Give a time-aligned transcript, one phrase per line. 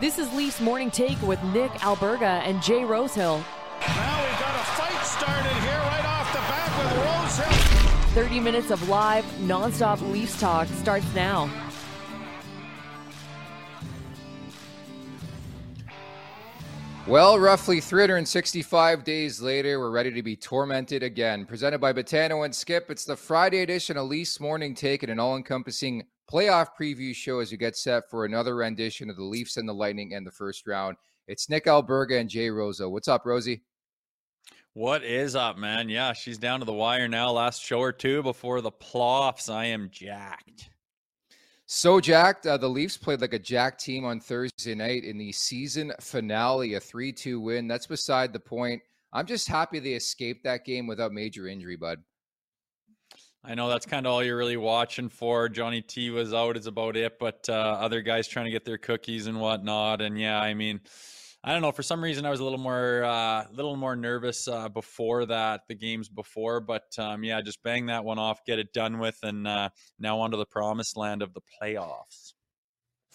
[0.00, 3.38] This is Leafs Morning Take with Nick Alberga and Jay Rosehill.
[3.80, 8.22] Now we've got a fight started here right off the bat with Rosehill.
[8.28, 11.50] 30 minutes of live, nonstop Leafs talk starts now.
[17.08, 21.44] Well, roughly 365 days later, we're ready to be tormented again.
[21.44, 25.18] Presented by Betano and Skip, it's the Friday edition of Leafs Morning Take and an
[25.18, 29.56] all encompassing playoff preview show as you get set for another rendition of the Leafs
[29.56, 30.96] and the Lightning in the first round.
[31.26, 32.88] It's Nick Alberga and Jay Rosa.
[32.88, 33.62] What's up, Rosie?
[34.74, 35.88] What is up, man?
[35.88, 37.30] Yeah, she's down to the wire now.
[37.32, 39.52] Last show or two before the playoffs.
[39.52, 40.70] I am jacked.
[41.66, 42.46] So jacked.
[42.46, 46.74] Uh, the Leafs played like a jack team on Thursday night in the season finale,
[46.74, 47.66] a 3 2 win.
[47.66, 48.80] That's beside the point.
[49.12, 51.98] I'm just happy they escaped that game without major injury, bud.
[53.44, 55.48] I know that's kind of all you're really watching for.
[55.48, 58.78] Johnny T was out, is about it, but uh, other guys trying to get their
[58.78, 60.02] cookies and whatnot.
[60.02, 60.80] And yeah, I mean,
[61.44, 61.70] I don't know.
[61.70, 65.62] For some reason, I was a little more, uh, little more nervous uh, before that,
[65.68, 66.60] the games before.
[66.60, 69.68] But um, yeah, just bang that one off, get it done with, and uh,
[70.00, 72.34] now onto the promised land of the playoffs.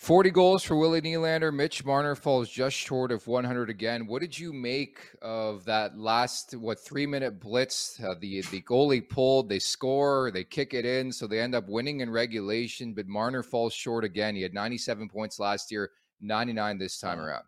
[0.03, 1.53] 40 goals for Willie Nylander.
[1.53, 4.05] Mitch Marner falls just short of 100 again.
[4.05, 7.97] What did you make of that last what three minute blitz?
[8.03, 11.69] Uh, the the goalie pulled, they score, they kick it in, so they end up
[11.69, 12.93] winning in regulation.
[12.93, 14.35] But Marner falls short again.
[14.35, 17.45] He had 97 points last year, 99 this time around.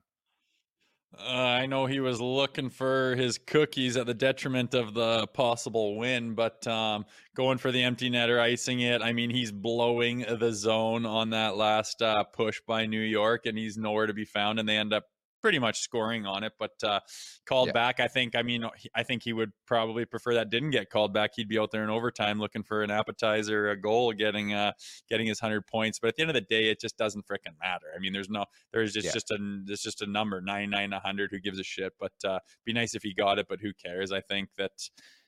[1.18, 5.98] Uh, I know he was looking for his cookies at the detriment of the possible
[5.98, 7.06] win, but um,
[7.36, 9.02] going for the empty netter, icing it.
[9.02, 13.58] I mean, he's blowing the zone on that last uh, push by New York, and
[13.58, 14.60] he's nowhere to be found.
[14.60, 15.06] And they end up
[15.46, 17.00] pretty much scoring on it, but uh,
[17.46, 17.74] called yeah.
[17.74, 18.00] back.
[18.00, 18.36] I think.
[18.36, 21.34] I mean, I think he would probably prefer that didn't get called back.
[21.36, 24.72] He'd be out there in overtime looking for an appetizer, a goal, getting uh,
[25.08, 26.00] getting his hundred points.
[26.00, 27.86] But at the end of the day, it just doesn't freaking matter.
[27.96, 29.12] I mean, there's no, there's just yeah.
[29.12, 31.30] just a there's just a number nine nine hundred.
[31.30, 31.94] Who gives a shit?
[32.00, 34.12] But uh, be nice if he got it, but who cares?
[34.12, 34.72] I think that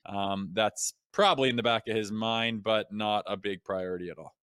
[0.04, 4.18] um, that's probably in the back of his mind, but not a big priority at
[4.18, 4.34] all.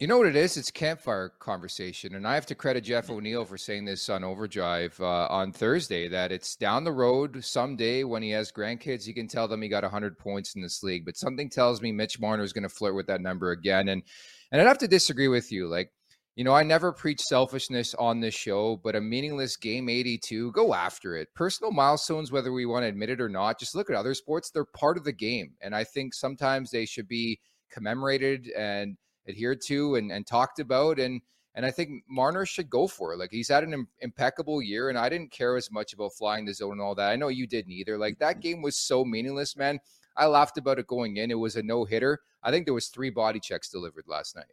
[0.00, 0.56] You know what it is?
[0.56, 4.98] It's campfire conversation, and I have to credit Jeff O'Neill for saying this on Overdrive
[5.00, 9.28] uh, on Thursday that it's down the road someday when he has grandkids, he can
[9.28, 11.04] tell them he got 100 points in this league.
[11.04, 14.02] But something tells me Mitch Marner is going to flirt with that number again, and
[14.50, 15.68] and I'd have to disagree with you.
[15.68, 15.92] Like,
[16.34, 20.74] you know, I never preach selfishness on this show, but a meaningless game 82, go
[20.74, 21.28] after it.
[21.36, 24.50] Personal milestones, whether we want to admit it or not, just look at other sports;
[24.50, 27.38] they're part of the game, and I think sometimes they should be
[27.70, 28.96] commemorated and
[29.28, 30.98] adhered to and, and talked about.
[30.98, 31.20] And
[31.54, 33.18] and I think Marner should go for it.
[33.18, 36.44] Like he's had an Im- impeccable year, and I didn't care as much about flying
[36.44, 37.10] the zone and all that.
[37.10, 37.96] I know you didn't either.
[37.96, 38.40] Like that mm-hmm.
[38.40, 39.78] game was so meaningless, man.
[40.16, 41.30] I laughed about it going in.
[41.30, 42.20] It was a no hitter.
[42.42, 44.46] I think there was three body checks delivered last night.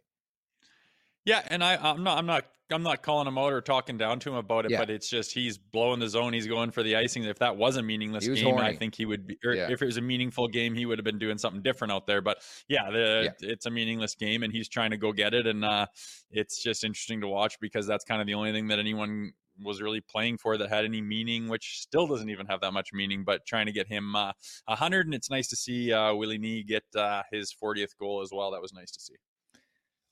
[1.24, 4.18] Yeah, and I, I'm not, I'm not, I'm not calling him out or talking down
[4.20, 4.78] to him about it, Yeah.
[4.78, 6.32] but it's just he's blowing the zone.
[6.32, 7.24] He's going for the icing.
[7.24, 9.38] If that was a meaningless was game, I think he would be.
[9.44, 9.70] Or Yeah.
[9.70, 12.22] if it was a meaningful game, he would have been doing something different out there.
[12.22, 12.38] But
[12.68, 15.46] yeah, the, it's a meaningless game, and he's trying to go get it.
[15.46, 15.86] And uh,
[16.30, 19.32] it's just interesting to watch because that's kind of the only thing that anyone
[19.62, 22.88] was really playing for that had any meaning, which still doesn't even have that much
[22.94, 23.22] meaning.
[23.22, 24.32] But trying to get him uh,
[24.64, 28.30] 100, and it's nice to see uh, Willie Nee get uh, his 40th goal as
[28.32, 28.50] well.
[28.52, 29.14] That was nice to see.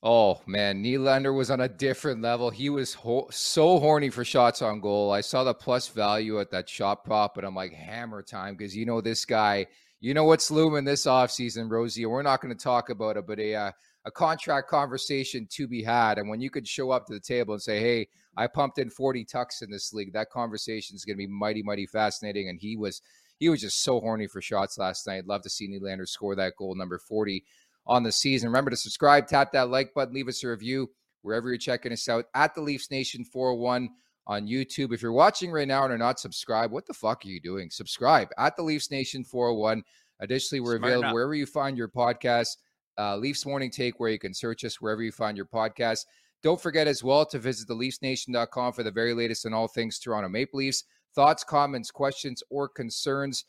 [0.03, 2.49] Oh man, Nylander was on a different level.
[2.49, 5.11] He was ho- so horny for shots on goal.
[5.11, 8.75] I saw the plus value at that shot prop, but I'm like hammer time because
[8.75, 9.67] you know this guy.
[9.99, 12.07] You know what's looming this offseason, Rosie.
[12.07, 13.71] We're not going to talk about it, but a uh,
[14.05, 16.17] a contract conversation to be had.
[16.17, 18.89] And when you could show up to the table and say, "Hey, I pumped in
[18.89, 22.49] 40 tucks in this league," that conversation is going to be mighty, mighty fascinating.
[22.49, 23.03] And he was
[23.41, 25.27] he was just so horny for shots last night.
[25.27, 27.43] Love to see Nylander score that goal number 40
[27.85, 28.49] on the season.
[28.49, 30.89] Remember to subscribe, tap that like button, leave us a review
[31.21, 33.89] wherever you're checking us out at the Leafs Nation 401
[34.27, 34.93] on YouTube.
[34.93, 37.69] If you're watching right now and are not subscribed, what the fuck are you doing?
[37.69, 39.83] Subscribe at the Leafs Nation 401.
[40.19, 41.13] Additionally, we're Smart available enough.
[41.13, 42.57] wherever you find your podcast.
[42.97, 46.05] Uh, Leafs Morning Take, where you can search us wherever you find your podcast.
[46.43, 49.99] Don't forget as well to visit the theleafsnation.com for the very latest on all things
[49.99, 50.83] Toronto Maple Leafs.
[51.13, 53.45] Thoughts, comments, questions, or concerns.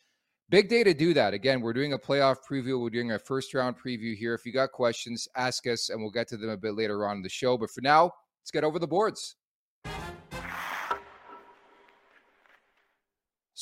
[0.48, 1.32] Big day to do that.
[1.32, 2.80] Again, we're doing a playoff preview.
[2.80, 4.34] We're doing a first round preview here.
[4.34, 7.16] If you got questions, ask us and we'll get to them a bit later on
[7.16, 7.56] in the show.
[7.56, 9.36] But for now, let's get over the boards.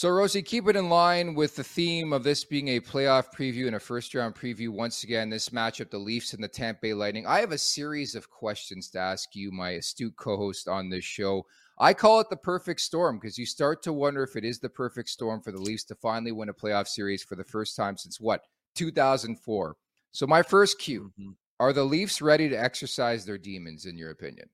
[0.01, 3.67] So, Rosie, keep it in line with the theme of this being a playoff preview
[3.67, 4.71] and a first round preview.
[4.71, 7.27] Once again, this matchup, the Leafs and the Tampa Bay Lightning.
[7.27, 11.05] I have a series of questions to ask you, my astute co host on this
[11.05, 11.45] show.
[11.81, 14.69] I call it the perfect storm because you start to wonder if it is the
[14.69, 17.97] perfect storm for the Leafs to finally win a playoff series for the first time
[17.97, 18.43] since what,
[18.75, 19.77] 2004.
[20.13, 21.37] So, my first cue Mhm.
[21.59, 24.51] are the Leafs ready to exercise their demons, in your opinion?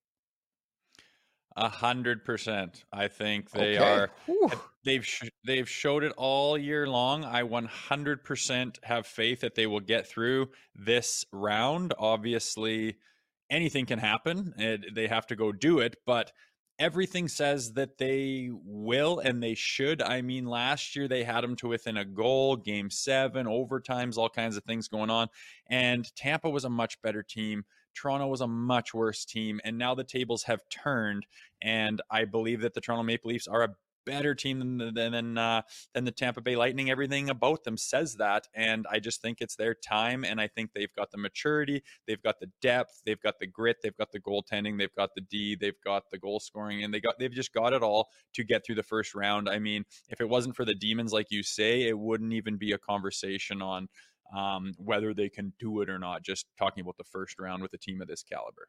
[1.56, 2.84] A hundred percent.
[2.93, 4.02] I think they Okay.
[4.02, 4.11] are.
[4.26, 4.50] Whew.
[4.84, 7.25] They've sh- they've showed it all year long.
[7.25, 11.94] I 100% have faith that they will get through this round.
[11.99, 12.99] Obviously,
[13.50, 14.52] anything can happen.
[14.58, 16.31] And they have to go do it, but
[16.78, 20.02] everything says that they will and they should.
[20.02, 24.28] I mean, last year they had them to within a goal, game seven, overtimes, all
[24.28, 25.28] kinds of things going on.
[25.69, 27.64] And Tampa was a much better team.
[27.94, 29.61] Toronto was a much worse team.
[29.64, 31.26] And now the tables have turned.
[31.62, 33.75] And I believe that the Toronto Maple Leafs are a
[34.06, 35.62] better team than the- than uh,
[35.93, 36.91] than the Tampa Bay Lightning.
[36.91, 40.25] Everything about them says that, and I just think it's their time.
[40.25, 43.79] And I think they've got the maturity, they've got the depth, they've got the grit,
[43.82, 47.00] they've got the goaltending, they've got the D, they've got the goal scoring, and they
[47.00, 49.49] got they've just got it all to get through the first round.
[49.49, 52.73] I mean, if it wasn't for the demons, like you say, it wouldn't even be
[52.73, 53.88] a conversation on
[54.35, 56.23] um, whether they can do it or not.
[56.23, 58.69] Just talking about the first round with a team of this caliber.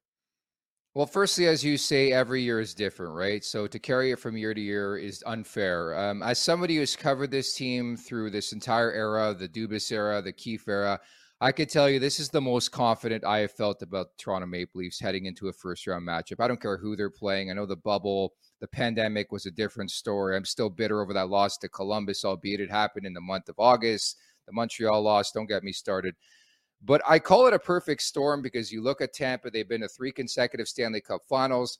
[0.98, 3.46] Well, firstly, as you say, every year is different, right?
[3.46, 5.96] So to carry it from year to year is unfair.
[5.96, 10.32] Um, as somebody who's covered this team through this entire era, the Dubas era, the
[10.32, 11.00] Keefe era,
[11.40, 14.80] I could tell you this is the most confident I have felt about Toronto Maple
[14.80, 16.44] Leafs heading into a first round matchup.
[16.44, 17.52] I don't care who they're playing.
[17.52, 20.36] I know the bubble, the pandemic was a different story.
[20.36, 23.60] I'm still bitter over that loss to Columbus, albeit it happened in the month of
[23.60, 24.18] August.
[24.48, 26.16] The Montreal loss, don't get me started.
[26.84, 29.88] But I call it a perfect storm because you look at Tampa, they've been to
[29.88, 31.80] three consecutive Stanley Cup finals.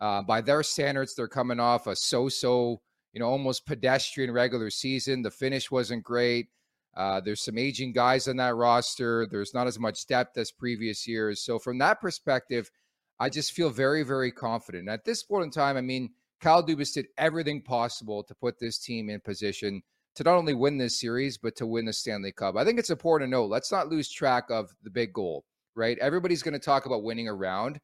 [0.00, 2.80] Uh, by their standards, they're coming off a so so,
[3.12, 5.22] you know, almost pedestrian regular season.
[5.22, 6.48] The finish wasn't great.
[6.96, 9.26] Uh, there's some aging guys on that roster.
[9.30, 11.42] There's not as much depth as previous years.
[11.42, 12.70] So, from that perspective,
[13.18, 14.88] I just feel very, very confident.
[14.88, 18.78] At this point in time, I mean, Kyle Dubas did everything possible to put this
[18.78, 19.82] team in position
[20.16, 22.56] to not only win this series, but to win the Stanley Cup.
[22.56, 25.98] I think it's important to note let's not lose track of the big goal, right?
[25.98, 27.80] Everybody's going to talk about winning a round.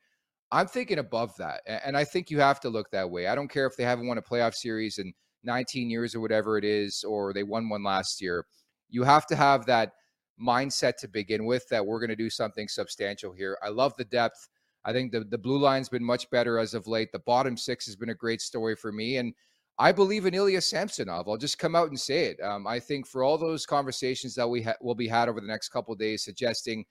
[0.52, 1.62] I'm thinking above that.
[1.66, 3.26] And I think you have to look that way.
[3.26, 5.12] I don't care if they haven't won a playoff series in
[5.45, 8.47] 19 years or whatever it is, or they won one last year.
[8.88, 9.92] You have to have that
[10.40, 13.59] mindset to begin with that we're going to do something substantial here.
[13.62, 14.49] I love the depth.
[14.85, 17.11] I think the, the blue line's been much better as of late.
[17.12, 19.16] The bottom six has been a great story for me.
[19.16, 19.35] And
[19.78, 21.28] I believe in Ilya Samsonov.
[21.28, 22.40] I'll just come out and say it.
[22.42, 25.47] Um, I think for all those conversations that we ha- will be had over the
[25.47, 26.85] next couple days, suggesting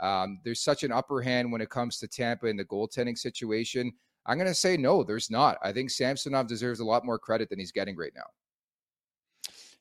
[0.00, 3.92] um, there's such an upper hand when it comes to Tampa in the goaltending situation,
[4.26, 5.58] I'm going to say no, there's not.
[5.62, 8.26] I think Samsonov deserves a lot more credit than he's getting right now.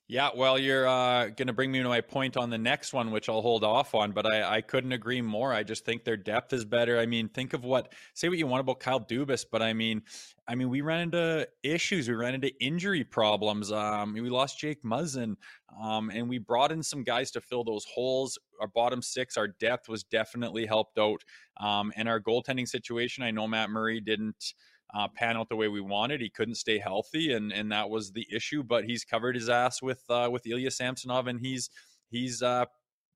[0.10, 3.12] Yeah, well, you're uh, going to bring me to my point on the next one,
[3.12, 5.52] which I'll hold off on, but I, I couldn't agree more.
[5.52, 6.98] I just think their depth is better.
[6.98, 10.04] I mean, think of what, say what you want about Kyle Dubas, but I mean,
[10.48, 12.08] I mean, we ran into issues.
[12.08, 13.70] We ran into injury problems.
[13.70, 15.36] Um, we lost Jake Muzzin,
[15.78, 18.40] um, and we brought in some guys to fill those holes.
[18.62, 21.26] Our bottom six, our depth was definitely helped out,
[21.60, 23.26] um, and our goaltending situation.
[23.26, 24.54] I know Matt Murray didn't
[24.94, 26.22] uh, pan out the way we wanted.
[26.22, 28.64] He couldn't stay healthy, and and that was the issue.
[28.64, 31.70] But he's covered his ass with uh, with Ilya Samsonov, and he's
[32.10, 32.66] he's uh,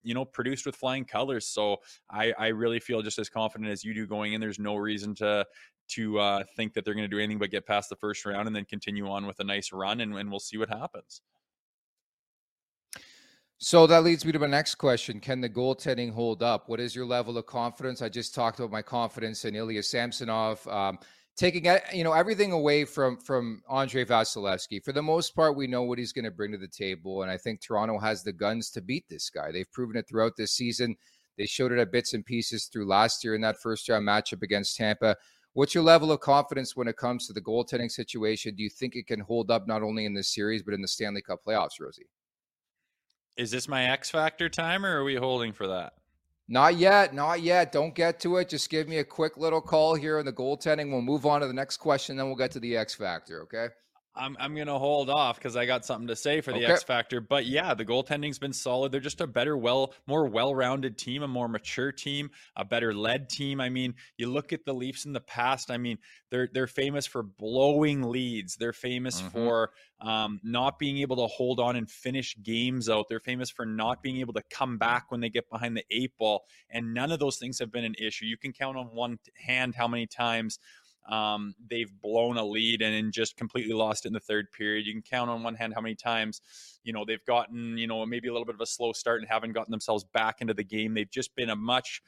[0.04, 1.48] you know produced with flying colors.
[1.48, 1.78] So
[2.10, 4.42] I I really feel just as confident as you do going in.
[4.42, 5.46] There's no reason to
[5.90, 8.48] to uh, think that they're going to do anything but get past the first round
[8.48, 11.22] and then continue on with a nice run, and, and we'll see what happens.
[13.64, 15.20] So that leads me to my next question.
[15.20, 16.68] Can the goaltending hold up?
[16.68, 18.02] What is your level of confidence?
[18.02, 20.68] I just talked about my confidence in Ilya Samsonov.
[20.68, 20.98] Um,
[21.38, 24.84] taking you know everything away from from Andrei Vasilevskiy.
[24.84, 27.32] For the most part, we know what he's going to bring to the table, and
[27.32, 29.52] I think Toronto has the guns to beat this guy.
[29.52, 30.96] They've proven it throughout this season.
[31.38, 34.44] They showed it at bits and pieces through last year in that first round matchup
[34.44, 35.16] against Tampa.
[35.54, 38.56] What's your level of confidence when it comes to the goaltending situation?
[38.56, 40.88] Do you think it can hold up not only in this series but in the
[40.88, 42.08] Stanley Cup playoffs, Rosie?
[43.38, 45.94] Is this my X Factor time, or are we holding for that?
[46.48, 47.72] Not yet, not yet.
[47.72, 48.50] Don't get to it.
[48.50, 50.92] Just give me a quick little call here on the goaltending.
[50.92, 53.44] We'll move on to the next question, then we'll get to the X factor.
[53.44, 53.68] Okay.
[54.14, 56.74] I'm I'm gonna hold off because I got something to say for the okay.
[56.74, 57.22] X factor.
[57.22, 58.92] But yeah, the goaltending's been solid.
[58.92, 63.30] They're just a better, well, more well-rounded team, a more mature team, a better led
[63.30, 63.62] team.
[63.62, 65.72] I mean, you look at the Leafs in the past.
[65.72, 65.98] I mean,
[66.30, 68.58] they're they're famous for blowing leads.
[68.58, 69.30] They're famous mm-hmm.
[69.30, 73.06] for um, not being able to hold on and finish games out.
[73.08, 76.18] They're famous for not being able to come back when they get behind the eight
[76.18, 76.44] ball.
[76.70, 78.26] And none of those things have been an issue.
[78.26, 80.60] You can count on one hand how many times
[81.10, 84.86] um, they've blown a lead and just completely lost in the third period.
[84.86, 86.42] You can count on one hand how many times,
[86.84, 89.30] you know, they've gotten, you know, maybe a little bit of a slow start and
[89.30, 90.94] haven't gotten themselves back into the game.
[90.94, 92.02] They've just been a much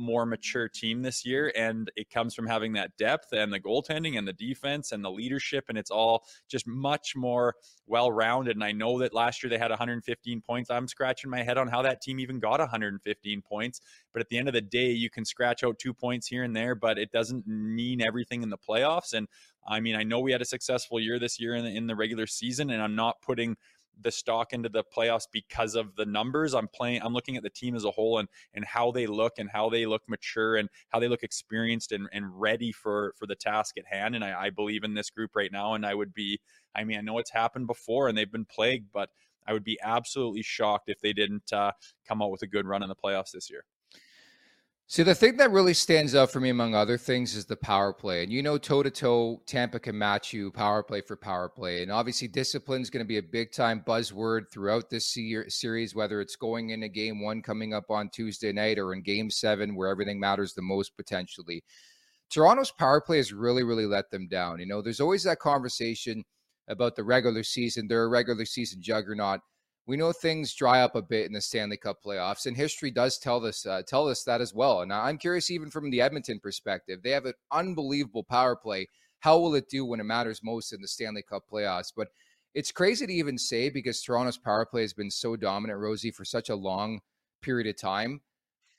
[0.00, 4.16] more mature team this year and it comes from having that depth and the goaltending
[4.18, 7.54] and the defense and the leadership and it's all just much more
[7.86, 10.70] well rounded and I know that last year they had 115 points.
[10.70, 13.80] I'm scratching my head on how that team even got 115 points.
[14.12, 16.56] But at the end of the day you can scratch out two points here and
[16.56, 19.12] there but it doesn't mean everything in the playoffs.
[19.12, 19.28] And
[19.68, 21.96] I mean I know we had a successful year this year in the, in the
[21.96, 23.56] regular season and I'm not putting
[24.02, 26.54] the stock into the playoffs because of the numbers.
[26.54, 27.02] I'm playing.
[27.02, 29.68] I'm looking at the team as a whole and and how they look and how
[29.68, 33.76] they look mature and how they look experienced and, and ready for for the task
[33.78, 34.14] at hand.
[34.14, 35.74] And I, I believe in this group right now.
[35.74, 36.40] And I would be.
[36.74, 39.10] I mean, I know it's happened before and they've been plagued, but
[39.46, 41.72] I would be absolutely shocked if they didn't uh,
[42.06, 43.64] come out with a good run in the playoffs this year.
[44.90, 47.92] See, the thing that really stands out for me, among other things, is the power
[47.92, 48.24] play.
[48.24, 51.84] And you know, toe to toe, Tampa can match you power play for power play.
[51.84, 55.16] And obviously, discipline is going to be a big time buzzword throughout this
[55.46, 59.30] series, whether it's going into game one coming up on Tuesday night or in game
[59.30, 61.62] seven, where everything matters the most potentially.
[62.28, 64.58] Toronto's power play has really, really let them down.
[64.58, 66.24] You know, there's always that conversation
[66.66, 67.86] about the regular season.
[67.86, 69.38] They're a regular season juggernaut
[69.90, 73.18] we know things dry up a bit in the Stanley Cup playoffs, and history does
[73.18, 74.82] tell us uh, tell us that as well.
[74.82, 78.86] And I'm curious, even from the Edmonton perspective, they have an unbelievable power play.
[79.18, 81.92] How will it do when it matters most in the Stanley Cup playoffs?
[81.94, 82.06] But
[82.54, 86.24] it's crazy to even say because Toronto's power play has been so dominant, Rosie, for
[86.24, 87.00] such a long
[87.42, 88.20] period of time.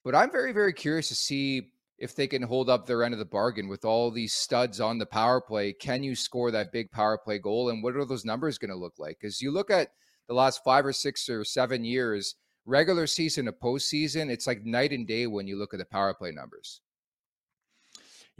[0.05, 3.19] But I'm very, very curious to see if they can hold up their end of
[3.19, 5.73] the bargain with all these studs on the power play.
[5.73, 7.69] Can you score that big power play goal?
[7.69, 9.17] And what are those numbers going to look like?
[9.19, 9.89] Because you look at
[10.31, 12.35] the last five or six or seven years,
[12.65, 16.13] regular season to postseason, it's like night and day when you look at the power
[16.13, 16.79] play numbers.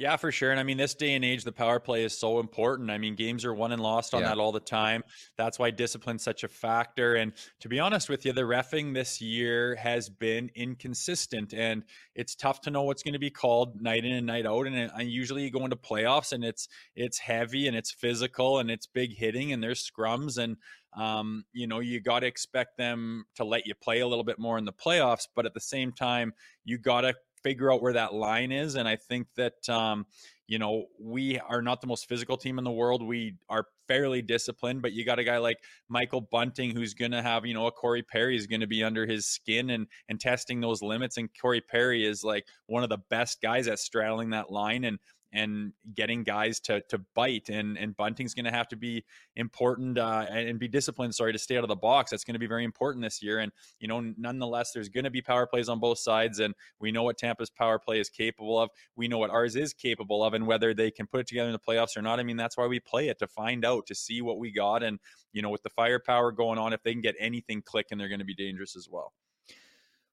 [0.02, 0.50] Yeah, for sure.
[0.50, 2.90] And I mean, this day and age, the power play is so important.
[2.90, 4.30] I mean, games are won and lost on yeah.
[4.30, 5.04] that all the time.
[5.38, 7.14] That's why discipline's such a factor.
[7.14, 11.84] And to be honest with you, the refing this year has been inconsistent, and
[12.16, 14.66] it's tough to know what's going to be called night in and night out.
[14.66, 18.72] And I usually you go into playoffs, and it's it's heavy and it's physical and
[18.72, 20.58] it's big hitting, and there's scrums and
[20.98, 24.40] um, you know, you got to expect them to let you play a little bit
[24.40, 26.34] more in the playoffs, but at the same time,
[26.66, 27.14] you got to
[27.44, 28.76] figure out where that line is.
[28.76, 30.06] And I think that, um,
[30.48, 33.02] you know, we are not the most physical team in the world.
[33.02, 35.58] We are fairly disciplined, but you got a guy like
[35.88, 38.84] Michael Bunting who's going to have, you know, a Corey Perry is going to be
[38.84, 41.18] under his skin and and testing those limits.
[41.18, 45.00] And Corey Perry is like one of the best guys at straddling that line and
[45.34, 47.50] and getting guys to to bite.
[47.50, 49.04] And and Bunting's going to have to be
[49.36, 51.16] important uh, and be disciplined.
[51.16, 52.12] Sorry to stay out of the box.
[52.12, 53.40] That's going to be very important this year.
[53.40, 56.92] And you know, nonetheless, there's going to be power plays on both sides, and we
[56.92, 58.70] know what Tampa's power play is capable of.
[58.96, 61.54] We know what ours is capable of, and whether they can put it together in
[61.54, 62.20] the playoffs or not.
[62.20, 64.84] I mean, that's why we play it to find out, to see what we got,
[64.84, 65.00] and
[65.34, 68.20] you know, with the firepower going on, if they can get anything clicking, they're going
[68.20, 69.14] to be dangerous as well.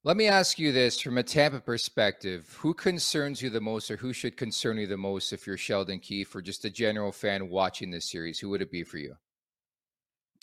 [0.05, 3.97] Let me ask you this from a Tampa perspective who concerns you the most, or
[3.97, 7.49] who should concern you the most if you're Sheldon Keefe or just a general fan
[7.49, 8.38] watching this series?
[8.38, 9.17] Who would it be for you?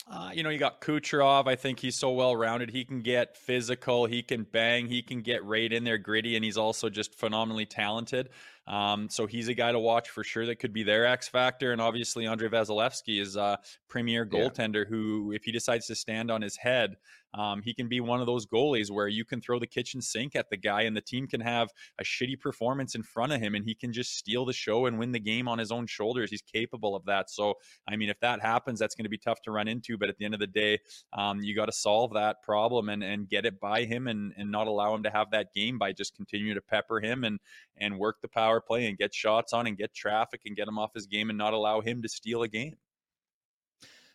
[0.08, 1.48] Uh, you know, you got Kucherov.
[1.48, 2.70] I think he's so well rounded.
[2.70, 4.04] He can get physical.
[4.04, 4.88] He can bang.
[4.88, 8.28] He can get right in there gritty, and he's also just phenomenally talented.
[8.66, 10.46] Um, so he's a guy to watch for sure.
[10.46, 11.72] That could be their X factor.
[11.72, 13.58] And obviously, Andrei Vasilevskiy is a
[13.88, 14.90] premier goaltender yeah.
[14.90, 16.96] who, if he decides to stand on his head,
[17.36, 20.34] um, he can be one of those goalies where you can throw the kitchen sink
[20.34, 21.70] at the guy and the team can have
[22.00, 24.98] a shitty performance in front of him and he can just steal the show and
[24.98, 26.30] win the game on his own shoulders.
[26.30, 27.30] He's capable of that.
[27.30, 27.54] So,
[27.88, 29.98] I mean, if that happens, that's going to be tough to run into.
[29.98, 30.78] But at the end of the day,
[31.12, 34.50] um, you got to solve that problem and, and get it by him and, and
[34.50, 37.38] not allow him to have that game by just continue to pepper him and,
[37.76, 40.78] and work the power play and get shots on and get traffic and get him
[40.78, 42.76] off his game and not allow him to steal a game.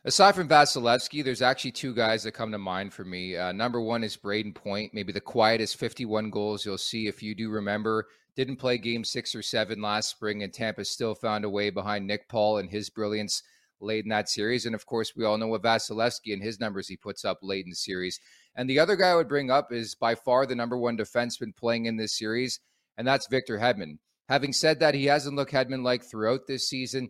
[0.04, 3.38] Aside from Vasilevskiy, there's actually two guys that come to mind for me.
[3.38, 7.36] Uh, number one is Brayden Point, maybe the quietest 51 goals you'll see if you
[7.36, 8.08] do remember.
[8.36, 12.08] Didn't play game six or seven last spring, and Tampa still found a way behind
[12.08, 13.44] Nick Paul and his brilliance
[13.80, 14.66] late in that series.
[14.66, 17.66] And of course, we all know what Vasilevskiy and his numbers he puts up late
[17.66, 18.20] in the series.
[18.56, 21.56] And the other guy I would bring up is by far the number one defenseman
[21.56, 22.60] playing in this series,
[22.98, 23.98] and that's Victor Hedman.
[24.32, 27.10] Having said that, he hasn't looked Hedman like throughout this season.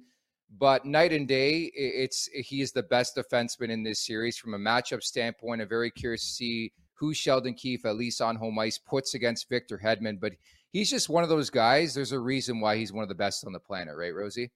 [0.49, 4.57] But night and day, it's he is the best defenseman in this series from a
[4.57, 5.61] matchup standpoint.
[5.61, 9.49] I'm very curious to see who Sheldon Keefe, at least on home ice, puts against
[9.49, 10.19] Victor Hedman.
[10.19, 10.33] But
[10.71, 11.93] he's just one of those guys.
[11.93, 14.49] There's a reason why he's one of the best on the planet, right, Rosie?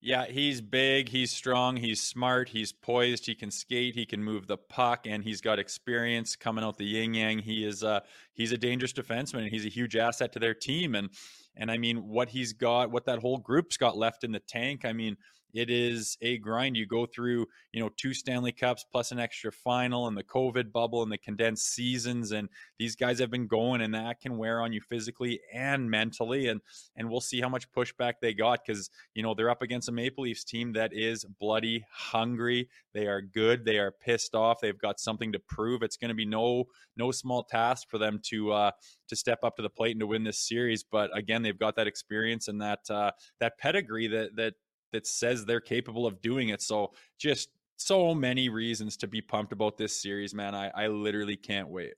[0.00, 4.46] Yeah, he's big, he's strong, he's smart, he's poised, he can skate, he can move
[4.46, 7.38] the puck, and he's got experience coming out the yin yang.
[7.38, 8.00] He is uh
[8.34, 10.94] he's a dangerous defenseman and he's a huge asset to their team.
[10.94, 11.08] And
[11.56, 14.84] and I mean what he's got, what that whole group's got left in the tank.
[14.84, 15.16] I mean,
[15.56, 16.76] it is a grind.
[16.76, 20.70] You go through, you know, two Stanley Cups plus an extra final and the COVID
[20.70, 22.30] bubble and the condensed seasons.
[22.32, 26.48] And these guys have been going and that can wear on you physically and mentally.
[26.48, 26.60] And
[26.94, 29.92] and we'll see how much pushback they got because, you know, they're up against a
[29.92, 32.68] Maple Leafs team that is bloody hungry.
[32.92, 33.64] They are good.
[33.64, 34.58] They are pissed off.
[34.60, 35.82] They've got something to prove.
[35.82, 36.64] It's going to be no
[36.98, 38.70] no small task for them to uh
[39.08, 40.84] to step up to the plate and to win this series.
[40.84, 44.54] But again, they've got that experience and that uh that pedigree that that
[44.92, 46.62] that says they're capable of doing it.
[46.62, 50.54] So just so many reasons to be pumped about this series, man.
[50.54, 51.94] I, I literally can't wait.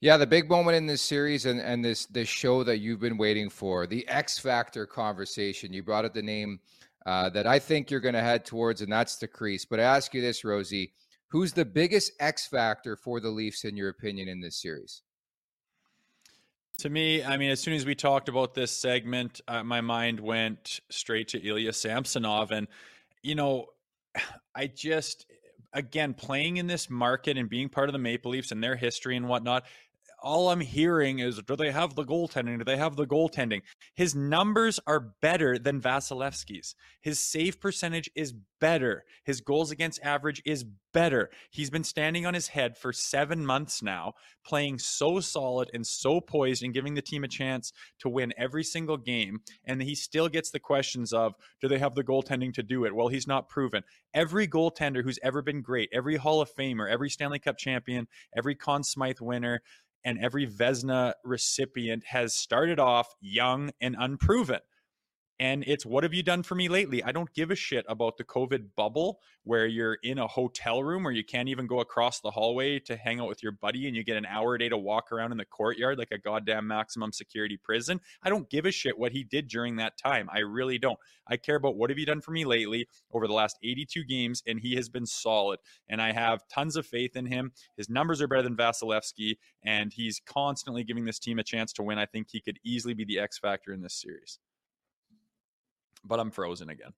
[0.00, 3.18] Yeah, the big moment in this series and, and this this show that you've been
[3.18, 5.74] waiting for, the X Factor conversation.
[5.74, 6.60] You brought up the name
[7.04, 9.66] uh, that I think you're going to head towards, and that's the crease.
[9.66, 10.94] But I ask you this, Rosie,
[11.28, 15.02] who's the biggest X factor for the Leafs in your opinion in this series?
[16.80, 20.18] To me, I mean, as soon as we talked about this segment, uh, my mind
[20.18, 22.52] went straight to Ilya Samsonov.
[22.52, 22.68] And,
[23.22, 23.66] you know,
[24.54, 25.26] I just,
[25.74, 29.18] again, playing in this market and being part of the Maple Leafs and their history
[29.18, 29.64] and whatnot,
[30.22, 32.58] all I'm hearing is, do they have the goaltending?
[32.58, 33.62] Do they have the goaltending?
[33.94, 36.74] His numbers are better than Vasilevskiy's.
[37.00, 39.04] His save percentage is better.
[39.24, 41.30] His goals against average is better.
[41.50, 46.20] He's been standing on his head for seven months now, playing so solid and so
[46.20, 49.40] poised and giving the team a chance to win every single game.
[49.64, 52.94] And he still gets the questions of, do they have the goaltending to do it?
[52.94, 53.82] Well, he's not proven.
[54.12, 58.54] Every goaltender who's ever been great, every Hall of Famer, every Stanley Cup champion, every
[58.54, 59.62] Conn Smythe winner,
[60.04, 64.60] and every Vezina recipient has started off young and unproven.
[65.40, 67.02] And it's what have you done for me lately?
[67.02, 71.02] I don't give a shit about the COVID bubble where you're in a hotel room
[71.02, 73.96] where you can't even go across the hallway to hang out with your buddy and
[73.96, 76.66] you get an hour a day to walk around in the courtyard like a goddamn
[76.66, 78.02] maximum security prison.
[78.22, 80.28] I don't give a shit what he did during that time.
[80.30, 80.98] I really don't.
[81.26, 84.42] I care about what have you done for me lately over the last 82 games,
[84.46, 85.60] and he has been solid.
[85.88, 87.52] And I have tons of faith in him.
[87.78, 91.82] His numbers are better than Vasilevskiy, and he's constantly giving this team a chance to
[91.82, 91.98] win.
[91.98, 94.38] I think he could easily be the X factor in this series
[96.04, 96.92] but I'm frozen again.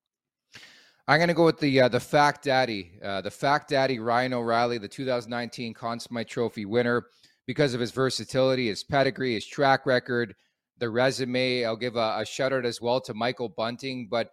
[1.08, 4.34] I'm going to go with the uh, the fact daddy, uh, the fact daddy Ryan
[4.34, 7.06] O'Reilly, the 2019 Conn Smythe Trophy winner,
[7.46, 10.34] because of his versatility, his pedigree, his track record,
[10.78, 11.64] the resume.
[11.64, 14.08] I'll give a, a shout out as well to Michael Bunting.
[14.08, 14.30] But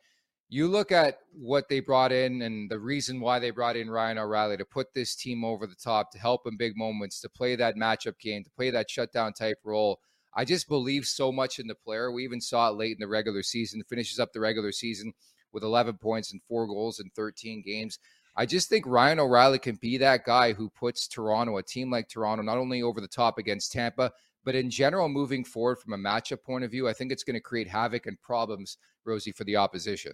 [0.47, 4.17] you look at what they brought in and the reason why they brought in Ryan
[4.19, 7.55] O'Reilly to put this team over the top, to help in big moments, to play
[7.55, 9.99] that matchup game, to play that shutdown type role.
[10.34, 12.12] I just believe so much in the player.
[12.12, 15.13] We even saw it late in the regular season, finishes up the regular season
[15.52, 18.00] with 11 points and four goals in 13 games.
[18.36, 22.08] I just think Ryan O'Reilly can be that guy who puts Toronto, a team like
[22.08, 24.12] Toronto, not only over the top against Tampa,
[24.46, 27.34] but in general, moving forward from a matchup point of view, I think it's going
[27.36, 30.13] to create havoc and problems, Rosie, for the opposition.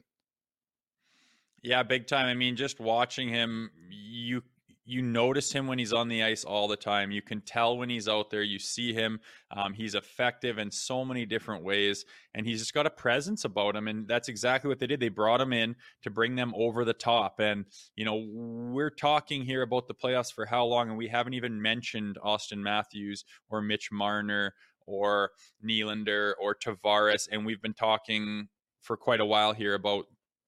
[1.61, 2.27] Yeah, big time.
[2.27, 4.43] I mean, just watching him, you
[4.85, 7.09] you notice him when he's on the ice all the time.
[7.11, 8.43] You can tell when he's out there.
[8.43, 9.19] You see him.
[9.49, 13.75] Um, he's effective in so many different ways, and he's just got a presence about
[13.75, 13.87] him.
[13.87, 14.99] And that's exactly what they did.
[14.99, 17.39] They brought him in to bring them over the top.
[17.39, 21.33] And you know, we're talking here about the playoffs for how long, and we haven't
[21.33, 24.53] even mentioned Auston Matthews or Mitch Marner
[24.85, 25.31] or
[25.67, 28.47] Nylander or Tavares, and we've been talking
[28.81, 30.05] for quite a while here about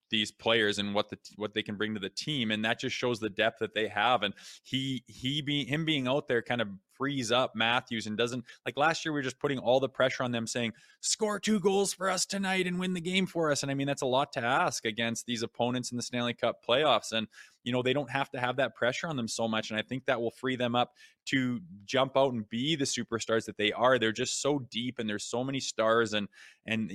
[0.09, 2.95] these players and what the what they can bring to the team and that just
[2.95, 6.61] shows the depth that they have and he he being him being out there kind
[6.61, 9.89] of frees up Matthews and doesn't like last year we are just putting all the
[9.89, 13.51] pressure on them saying score two goals for us tonight and win the game for
[13.51, 13.63] us.
[13.63, 16.65] And I mean that's a lot to ask against these opponents in the Stanley Cup
[16.67, 17.11] playoffs.
[17.11, 17.27] And
[17.63, 19.69] you know they don't have to have that pressure on them so much.
[19.69, 20.93] And I think that will free them up
[21.27, 23.99] to jump out and be the superstars that they are.
[23.99, 26.13] They're just so deep and there's so many stars.
[26.13, 26.27] And
[26.65, 26.91] and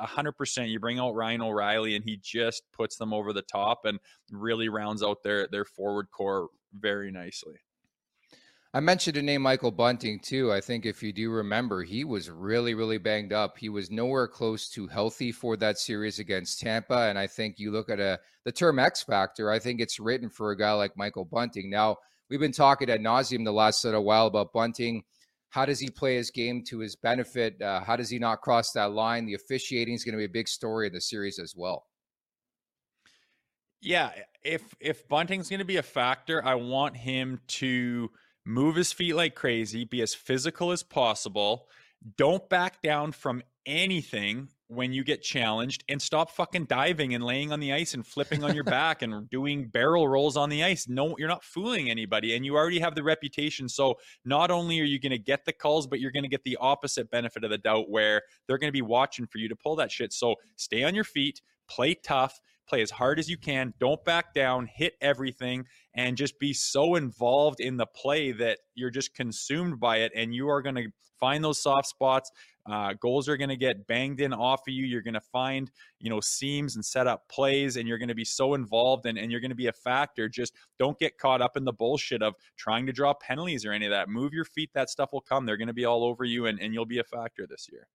[0.00, 4.00] 100% you bring out Ryan O'Reilly and he just puts them over the top and
[4.30, 7.56] really rounds out their their forward core very nicely.
[8.76, 10.52] I mentioned a name Michael Bunting too.
[10.52, 13.56] I think if you do remember, he was really, really banged up.
[13.56, 17.02] He was nowhere close to healthy for that series against Tampa.
[17.02, 19.48] And I think you look at a the term X factor.
[19.48, 21.70] I think it's written for a guy like Michael Bunting.
[21.70, 25.04] Now we've been talking at nauseum the last little while about Bunting.
[25.50, 27.62] How does he play his game to his benefit?
[27.62, 29.24] Uh, how does he not cross that line?
[29.24, 31.86] The officiating is going to be a big story in the series as well.
[33.80, 34.10] Yeah,
[34.42, 38.10] if if Bunting's going to be a factor, I want him to
[38.44, 41.68] move his feet like crazy, be as physical as possible.
[42.16, 47.52] Don't back down from anything when you get challenged and stop fucking diving and laying
[47.52, 50.88] on the ice and flipping on your back and doing barrel rolls on the ice.
[50.88, 53.68] No, you're not fooling anybody and you already have the reputation.
[53.68, 56.44] So not only are you going to get the calls, but you're going to get
[56.44, 59.56] the opposite benefit of the doubt where they're going to be watching for you to
[59.56, 60.12] pull that shit.
[60.12, 64.34] So stay on your feet, play tough, play as hard as you can, don't back
[64.34, 69.78] down, hit everything and just be so involved in the play that you're just consumed
[69.80, 72.30] by it and you are going to find those soft spots.
[72.70, 74.84] Uh, goals are going to get banged in off of you.
[74.84, 78.14] You're going to find you know seams and set up plays and you're going to
[78.14, 80.28] be so involved and, and you're going to be a factor.
[80.28, 83.86] Just don't get caught up in the bullshit of trying to draw penalties or any
[83.86, 84.08] of that.
[84.08, 84.70] Move your feet.
[84.74, 85.46] That stuff will come.
[85.46, 87.86] They're going to be all over you and, and you'll be a factor this year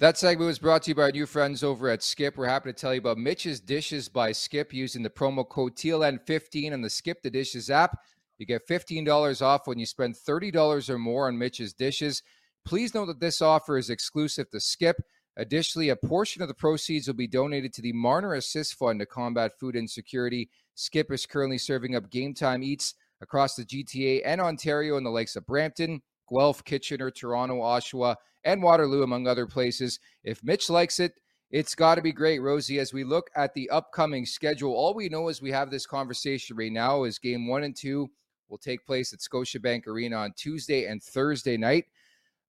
[0.00, 2.36] that segment was brought to you by our new friends over at Skip.
[2.36, 6.72] We're happy to tell you about Mitch's Dishes by Skip using the promo code TLN15
[6.72, 7.96] on the Skip the Dishes app.
[8.38, 12.22] You get $15 off when you spend $30 or more on Mitch's Dishes.
[12.64, 14.96] Please note that this offer is exclusive to Skip.
[15.36, 19.06] Additionally, a portion of the proceeds will be donated to the Marner Assist Fund to
[19.06, 20.50] combat food insecurity.
[20.74, 25.10] Skip is currently serving up game time eats across the GTA and Ontario in the
[25.10, 29.98] likes of Brampton, Guelph, Kitchener, Toronto, Oshawa, and Waterloo, among other places.
[30.22, 31.14] If Mitch likes it,
[31.50, 32.78] it's got to be great, Rosie.
[32.78, 36.56] As we look at the upcoming schedule, all we know as we have this conversation
[36.56, 38.10] right now is game one and two
[38.48, 41.84] will take place at Scotiabank Arena on Tuesday and Thursday night.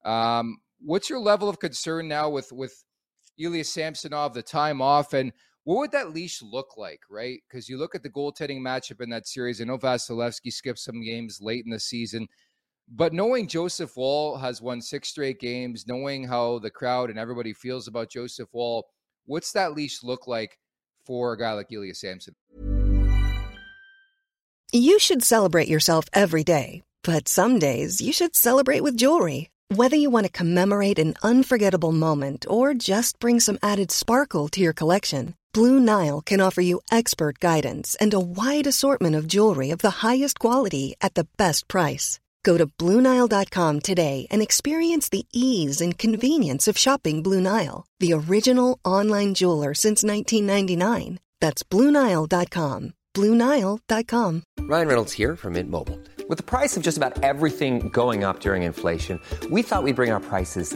[0.03, 2.84] Um, what's your level of concern now with with
[3.38, 5.31] Ilya Samsonov, the time off, and
[5.65, 7.39] what would that leash look like, right?
[7.47, 9.60] Because you look at the goaltending matchup in that series.
[9.60, 12.27] I know Vasilevskiy skipped some games late in the season.
[12.88, 17.54] But knowing Joseph Woll has won six straight games, knowing how the crowd and everybody
[17.54, 18.86] feels about Joseph Woll,
[19.26, 20.60] what's that leash look like
[21.06, 22.36] for a guy like Ilya Samson?
[24.71, 29.50] You should celebrate yourself every day, but some days you should celebrate with jewelry.
[29.69, 34.62] Whether you want to commemorate an unforgettable moment or just bring some added sparkle to
[34.62, 39.71] your collection, Blue Nile can offer you expert guidance and a wide assortment of jewelry
[39.71, 42.19] of the highest quality at the best price.
[42.45, 48.13] Go to Bluenile.com today and experience the ease and convenience of shopping Blue Nile, the
[48.13, 51.19] original online jeweler since 1999.
[51.41, 52.93] That's Bluenile.com.
[53.15, 54.43] Bluenile.com.
[54.60, 55.99] Ryan Reynolds here from Mint Mobile.
[56.27, 60.12] With the price of just about everything going up during inflation, we thought we'd bring
[60.12, 60.75] our prices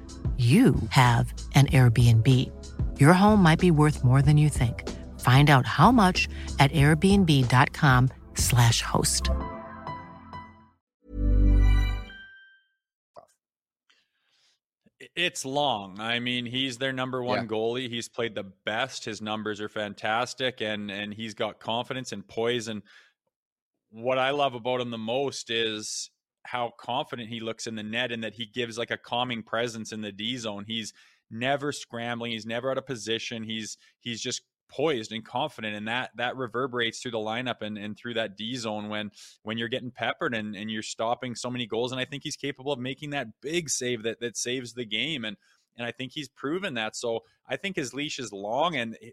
[0.41, 2.27] you have an Airbnb.
[2.99, 4.89] Your home might be worth more than you think.
[5.19, 6.27] Find out how much
[6.59, 9.29] at airbnb.com/slash host.
[15.15, 15.99] It's long.
[15.99, 17.45] I mean, he's their number one Yeah.
[17.45, 17.89] goalie.
[17.89, 19.05] He's played the best.
[19.05, 22.67] His numbers are fantastic, and and he's got confidence and poise.
[22.67, 22.83] And
[23.89, 26.10] what I love about him the most is
[26.43, 29.91] how confident he looks in the net, and that he gives like a calming presence
[29.91, 30.65] in the D zone.
[30.67, 30.93] He's
[31.29, 32.31] never scrambling.
[32.31, 33.43] He's never out of position.
[33.43, 37.97] He's he's just poised and confident and that that reverberates through the lineup and, and
[37.97, 39.11] through that D zone when
[39.43, 42.37] when you're getting peppered and, and you're stopping so many goals and I think he's
[42.37, 45.35] capable of making that big save that that saves the game and
[45.77, 49.09] and I think he's proven that so I think his leash is long and eh,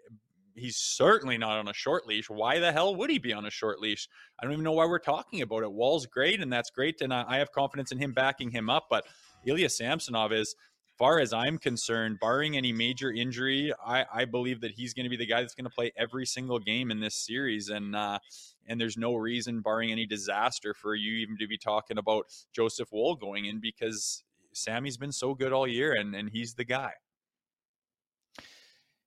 [0.58, 3.50] he's certainly not on a short leash why the hell would he be on a
[3.50, 6.70] short leash I don't even know why we're talking about it Woll's great and that's
[6.70, 9.06] great and I, I have confidence in him backing him up but
[9.46, 10.54] Ilya Samsonov is
[10.98, 15.10] far as I'm concerned, barring any major injury, I, I believe that he's going to
[15.10, 17.68] be the guy that's going to play every single game in this series.
[17.68, 18.18] And uh,
[18.66, 22.88] and there's no reason, barring any disaster, for you even to be talking about Joseph
[22.92, 26.92] Woll going in because Sammy's been so good all year, and and he's the guy.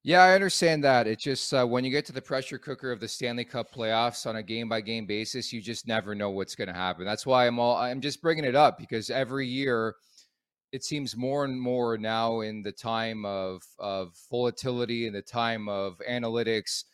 [0.03, 1.05] Yeah, I understand that.
[1.05, 4.25] It's just uh, when you get to the pressure cooker of the Stanley Cup playoffs
[4.25, 7.05] on a game by game basis, you just never know what's going to happen.
[7.05, 9.95] That's why I'm all I'm just bringing it up because every year
[10.71, 15.69] it seems more and more now in the time of of volatility and the time
[15.69, 16.85] of analytics,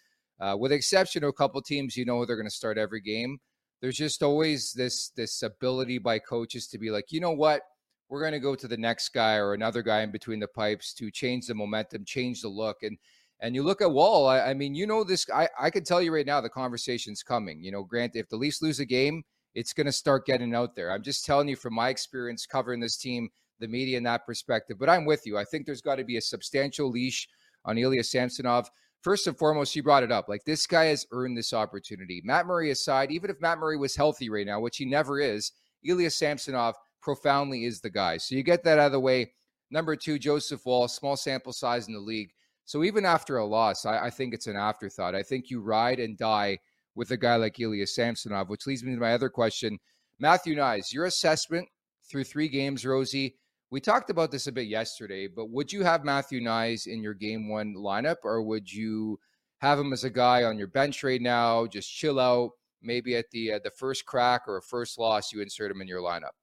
[0.42, 3.40] uh, with exception of a couple teams, you know they're going to start every game.
[3.82, 7.62] There's just always this this ability by coaches to be like, you know what,
[8.10, 10.94] we're going to go to the next guy or another guy in between the pipes
[10.94, 12.98] to change the momentum, change the look, and
[13.40, 15.26] and you look at Woll, I, I mean, you know this.
[15.34, 17.62] I I can tell you right now, the conversation's coming.
[17.62, 20.76] You know, Grant, if the Leafs lose a game, it's going to start getting out
[20.76, 20.92] there.
[20.92, 24.78] I'm just telling you from my experience covering this team the media in that perspective.
[24.80, 25.38] But I'm with you.
[25.38, 27.28] I think there's got to be a substantial leash
[27.66, 28.70] on Ilya Samsonov.
[29.02, 30.28] First and foremost, you brought it up.
[30.28, 32.22] Like this guy has earned this opportunity.
[32.24, 35.52] Matt Murray aside, even if Matt Murray was healthy right now, which he never is,
[35.84, 38.18] Ilya Samsonov profoundly is the guy.
[38.18, 39.32] So you get that out of the way.
[39.70, 42.32] Number two, Joseph Woll, small sample size in the league.
[42.66, 45.16] So even after a loss, I, I think it's an afterthought.
[45.16, 46.60] I think you ride and die
[46.96, 49.78] with a guy like Ilya Samsonov, which leads me to my other question.
[50.20, 51.68] Matthew Knies, your assessment
[52.10, 53.36] through three games, Rosie,
[53.70, 57.14] we talked about this a bit yesterday, but would you have Matthew Knies in your
[57.14, 59.20] game one lineup, or would you
[59.60, 62.52] have him as a guy on your bench right now, just chill out?
[62.82, 65.88] Maybe at the uh, the first crack or a first loss, you insert him in
[65.88, 66.37] your lineup.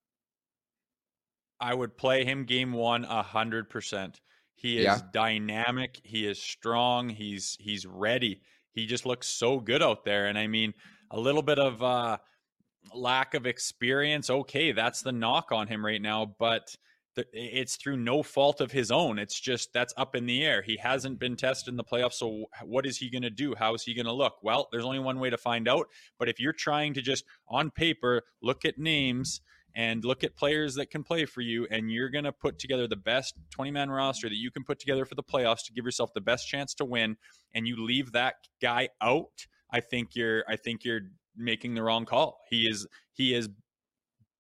[1.60, 4.20] I would play him game one a hundred percent.
[4.54, 5.00] He is Yeah.
[5.12, 6.00] dynamic.
[6.04, 7.08] He is strong.
[7.08, 8.40] He's he's ready.
[8.72, 10.26] He just looks so good out there.
[10.26, 10.74] And I mean,
[11.10, 12.18] a little bit of uh,
[12.92, 14.30] lack of experience.
[14.30, 16.34] Okay, that's the knock on him right now.
[16.38, 16.74] But
[17.14, 19.18] th- it's through no fault of his own.
[19.18, 20.62] It's just that's up in the air.
[20.62, 22.14] He hasn't been tested in the playoffs.
[22.14, 23.54] So what is he going to do?
[23.56, 24.34] How is he going to look?
[24.42, 25.86] Well, there's only one way to find out.
[26.18, 29.40] But if you're trying to just on paper look at names
[29.74, 32.86] and look at players that can play for you and you're going to put together
[32.86, 35.84] the best 20 man roster that you can put together for the playoffs to give
[35.84, 37.16] yourself the best chance to win
[37.54, 41.02] and you leave that guy out i think you're i think you're
[41.36, 43.48] making the wrong call he is he is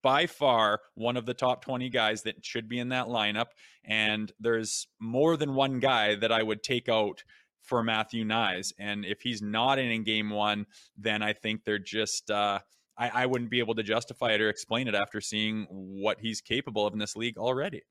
[0.02, 3.46] by far one of the top 20 guys that should be in that lineup
[3.84, 7.24] and there's more than one guy that i would take out
[7.64, 8.72] for Matthew Knies.
[8.78, 10.66] And if he's not in in game one,
[10.96, 12.60] then I think they're just uh,
[12.96, 16.40] I, I wouldn't be able to justify it or explain it after seeing what he's
[16.40, 17.82] capable of in this league already.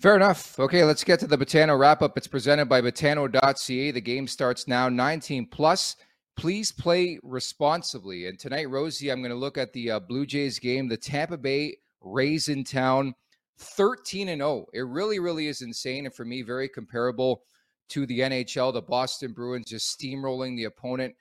[0.00, 0.58] Fair enough.
[0.58, 2.18] Okay, let's get to the Betano wrap up.
[2.18, 3.90] It's presented by Betano.ca.
[3.90, 5.96] The game starts now, 19 plus.
[6.36, 8.26] Please play responsibly.
[8.26, 11.38] And tonight, Rosie, I'm going to look at the uh, Blue Jays game, the Tampa
[11.38, 13.14] Bay Rays in town,
[13.58, 14.66] 13 and 0.
[14.74, 16.06] It really, really is insane.
[16.06, 17.42] And for me, very comparable
[17.90, 18.72] to the NHL.
[18.72, 21.14] The Boston Bruins just steamrolling the opponent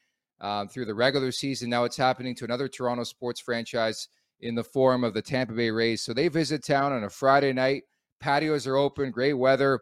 [0.43, 1.69] um, through the regular season.
[1.69, 4.09] Now it's happening to another Toronto sports franchise
[4.41, 6.03] in the form of the Tampa Bay Rays.
[6.03, 7.83] So they visit town on a Friday night.
[8.19, 9.79] Patios are open, great weather.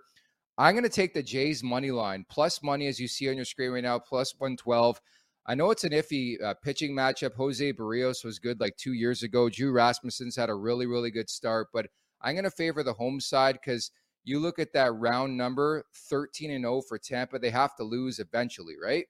[0.58, 3.46] I'm going to take the Jays money line, plus money as you see on your
[3.46, 5.02] screen right now, plus 112.
[5.48, 7.34] I know it's an iffy uh, pitching matchup.
[7.34, 9.50] Jose Berrios was good like two years ago.
[9.50, 11.88] Drew Rasmussen's had a really, really good start, but
[12.22, 13.90] I'm going to favor the home side because
[14.24, 17.40] You look at that round number, 13 and 0 for Tampa.
[17.40, 19.08] They have to lose eventually, right?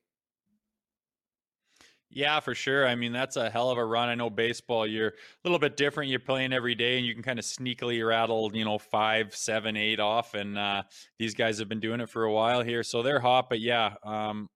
[2.14, 2.86] Yeah, for sure.
[2.86, 4.10] I mean, that's a hell of a run.
[4.10, 5.14] I know baseball, you're a
[5.46, 6.10] little bit different.
[6.10, 9.78] You're playing every day and you can kind of sneakily rattle, you know, five, seven,
[9.78, 10.34] eight off.
[10.34, 10.84] And uh,
[11.18, 12.84] these guys have been doing it for a while here.
[12.84, 13.48] So they're hot.
[13.48, 14.50] But yeah, um,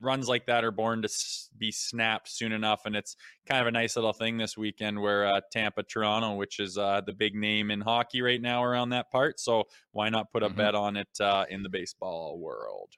[0.00, 1.08] runs like that are born to
[1.58, 2.86] be snapped soon enough.
[2.86, 3.14] And it's
[3.46, 7.02] kind of a nice little thing this weekend where uh, Tampa, Toronto, which is uh,
[7.04, 9.38] the big name in hockey right now around that part.
[9.38, 10.56] So why not put a mm-hmm.
[10.56, 12.88] bet on it uh, in the baseball world?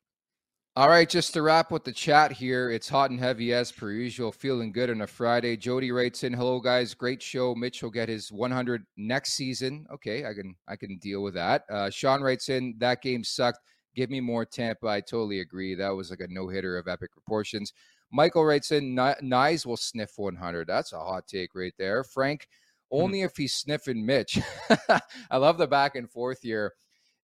[0.76, 3.92] All right, just to wrap with the chat here, it's hot and heavy as per
[3.92, 4.30] usual.
[4.30, 5.56] Feeling good on a Friday.
[5.56, 7.54] Jody writes in, "Hello guys, great show.
[7.54, 9.86] Mitch will get his 100 next season.
[9.90, 13.60] Okay, I can I can deal with that." Uh, Sean writes in, "That game sucked.
[13.94, 15.74] Give me more Tampa." I totally agree.
[15.74, 17.72] That was like a no hitter of epic proportions.
[18.12, 22.04] Michael writes in, "Knies will sniff 100." That's a hot take right there.
[22.04, 22.48] Frank,
[22.92, 22.98] hmm.
[22.98, 24.38] only if he's sniffing Mitch.
[25.30, 26.74] I love the back and forth here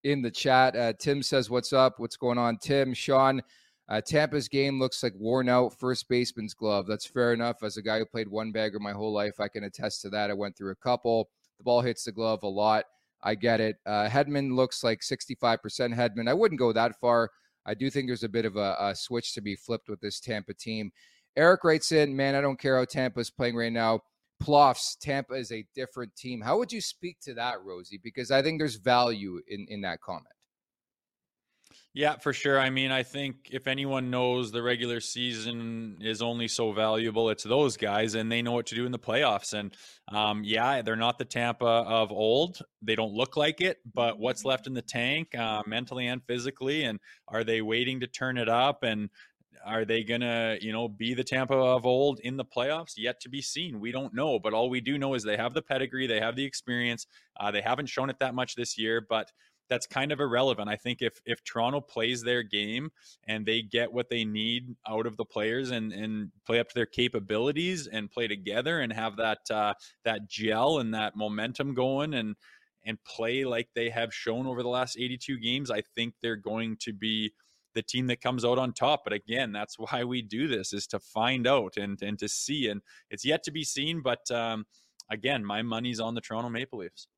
[0.04, 0.76] in the chat.
[0.76, 1.98] Uh, Tim says, What's up?
[1.98, 2.58] What's going on?
[2.58, 3.42] Tim, Sean,
[3.88, 6.86] uh, Tampa's game looks like worn out first baseman's glove.
[6.86, 7.62] That's fair enough.
[7.62, 10.30] As a guy who played one bagger my whole life, I can attest to that.
[10.30, 11.28] I went through a couple.
[11.58, 12.84] The ball hits the glove a lot.
[13.22, 13.76] I get it.
[13.86, 15.58] Uh, Hedman looks like 65%
[15.94, 16.28] Hedman.
[16.28, 17.30] I wouldn't go that far.
[17.64, 20.18] I do think there's a bit of a, a switch to be flipped with this
[20.18, 20.90] Tampa team.
[21.36, 24.00] Eric writes in, man, I don't care how Tampa's playing right now.
[24.42, 26.40] Pluffs, Tampa is a different team.
[26.40, 28.00] How would you speak to that, Rosie?
[28.02, 30.34] Because I think there's value in, in that comment.
[31.94, 32.58] Yeah, for sure.
[32.58, 37.44] I mean, I think if anyone knows the regular season is only so valuable, it's
[37.44, 39.52] those guys, and they know what to do in the playoffs.
[39.52, 39.74] And
[40.08, 42.60] um, yeah, they're not the Tampa of old.
[42.80, 46.84] They don't look like it, but what's left in the tank, uh, mentally and physically,
[46.84, 48.82] and are they waiting to turn it up?
[48.82, 49.10] And
[49.64, 52.94] are they gonna, you know, be the Tampa of old in the playoffs?
[52.96, 53.80] Yet to be seen.
[53.80, 56.36] We don't know, but all we do know is they have the pedigree, they have
[56.36, 57.06] the experience.
[57.38, 59.32] Uh, they haven't shown it that much this year, but
[59.68, 60.68] that's kind of irrelevant.
[60.68, 62.90] I think if if Toronto plays their game
[63.26, 66.74] and they get what they need out of the players and and play up to
[66.74, 72.14] their capabilities and play together and have that uh, that gel and that momentum going
[72.14, 72.36] and
[72.84, 76.76] and play like they have shown over the last 82 games, I think they're going
[76.80, 77.32] to be
[77.74, 79.02] the team that comes out on top.
[79.04, 82.68] But again, that's why we do this is to find out and and to see.
[82.68, 82.80] And
[83.10, 84.00] it's yet to be seen.
[84.02, 84.66] But um,
[85.10, 87.08] again, my money's on the Toronto Maple Leafs.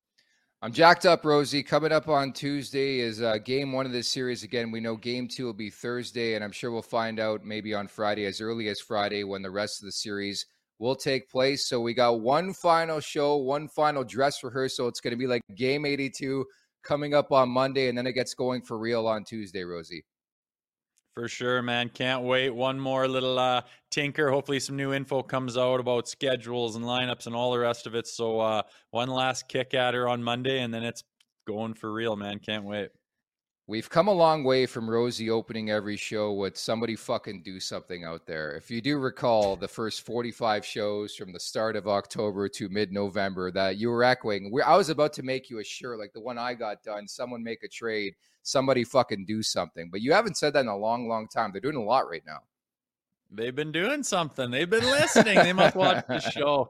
[0.61, 1.61] I'm jacked up, Rosie.
[1.61, 4.41] Coming up on Tuesday is uh, game one of this series.
[4.41, 7.73] Again, we know game two will be Thursday, and I'm sure we'll find out maybe
[7.73, 10.45] on Friday, as early as Friday, when the rest of the series
[10.79, 11.67] will take place.
[11.67, 14.87] So we got one final show, one final dress rehearsal.
[14.87, 16.45] It's going to be like game 82
[16.83, 20.03] coming up on Monday, and then it gets going for real on Tuesday, Rosie.
[21.15, 21.87] For sure, man.
[21.87, 22.49] Can't wait.
[22.49, 24.29] One more little uh, tinker.
[24.29, 27.95] Hopefully, some new info comes out about schedules and lineups and all the rest of
[27.95, 28.05] it.
[28.05, 31.05] So, uh, one last kick at her on Monday, and then it's
[31.47, 32.39] going for real, man.
[32.39, 32.89] Can't wait.
[33.67, 38.03] We've come a long way from Rosie opening every show with somebody fucking do something
[38.03, 38.55] out there.
[38.55, 42.91] If you do recall the first 45 shows from the start of October to mid
[42.91, 46.21] November that you were echoing, I was about to make you a shirt like the
[46.21, 47.07] one I got done.
[47.07, 49.89] Someone make a trade, somebody fucking do something.
[49.89, 51.51] But you haven't said that in a long, long time.
[51.51, 52.41] They're doing a lot right now.
[53.31, 54.51] They've been doing something.
[54.51, 55.39] They've been listening.
[55.39, 56.69] they must watch the show.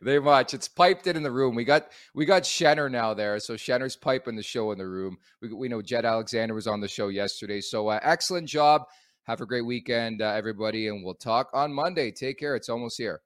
[0.00, 0.54] They much.
[0.54, 1.54] It's piped in in the room.
[1.54, 5.18] We got we got Shenner now there, so Shenner's piping the show in the room.
[5.40, 8.82] We we know Jed Alexander was on the show yesterday, so uh, excellent job.
[9.24, 12.10] Have a great weekend, uh, everybody, and we'll talk on Monday.
[12.10, 12.56] Take care.
[12.56, 13.22] It's almost here.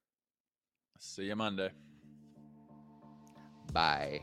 [0.99, 1.71] See you Monday.
[3.73, 4.23] Bye.